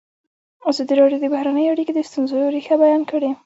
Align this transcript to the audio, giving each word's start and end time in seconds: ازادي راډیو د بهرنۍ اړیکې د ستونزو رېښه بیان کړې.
ازادي 0.69 0.93
راډیو 1.01 1.21
د 1.21 1.25
بهرنۍ 1.33 1.65
اړیکې 1.69 1.93
د 1.95 1.99
ستونزو 2.09 2.37
رېښه 2.55 2.75
بیان 2.83 3.01
کړې. 3.11 3.31